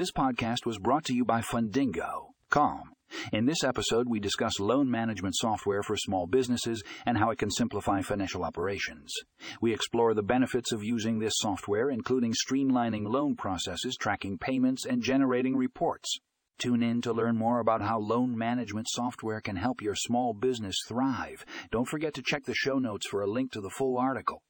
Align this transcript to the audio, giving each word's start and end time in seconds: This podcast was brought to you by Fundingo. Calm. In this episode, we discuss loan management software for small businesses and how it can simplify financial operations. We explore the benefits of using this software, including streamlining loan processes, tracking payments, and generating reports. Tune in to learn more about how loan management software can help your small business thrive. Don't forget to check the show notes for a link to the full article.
This 0.00 0.12
podcast 0.12 0.64
was 0.64 0.78
brought 0.78 1.04
to 1.04 1.14
you 1.14 1.26
by 1.26 1.42
Fundingo. 1.42 2.28
Calm. 2.48 2.94
In 3.34 3.44
this 3.44 3.62
episode, 3.62 4.08
we 4.08 4.18
discuss 4.18 4.58
loan 4.58 4.90
management 4.90 5.34
software 5.36 5.82
for 5.82 5.94
small 5.94 6.26
businesses 6.26 6.82
and 7.04 7.18
how 7.18 7.28
it 7.28 7.36
can 7.36 7.50
simplify 7.50 8.00
financial 8.00 8.42
operations. 8.42 9.12
We 9.60 9.74
explore 9.74 10.14
the 10.14 10.22
benefits 10.22 10.72
of 10.72 10.82
using 10.82 11.18
this 11.18 11.34
software, 11.36 11.90
including 11.90 12.32
streamlining 12.32 13.12
loan 13.12 13.36
processes, 13.36 13.94
tracking 14.00 14.38
payments, 14.38 14.86
and 14.86 15.02
generating 15.02 15.54
reports. 15.54 16.16
Tune 16.56 16.82
in 16.82 17.02
to 17.02 17.12
learn 17.12 17.36
more 17.36 17.60
about 17.60 17.82
how 17.82 17.98
loan 17.98 18.34
management 18.34 18.86
software 18.88 19.42
can 19.42 19.56
help 19.56 19.82
your 19.82 19.94
small 19.94 20.32
business 20.32 20.76
thrive. 20.88 21.44
Don't 21.70 21.88
forget 21.88 22.14
to 22.14 22.22
check 22.22 22.44
the 22.44 22.54
show 22.54 22.78
notes 22.78 23.06
for 23.06 23.20
a 23.20 23.30
link 23.30 23.52
to 23.52 23.60
the 23.60 23.68
full 23.68 23.98
article. 23.98 24.40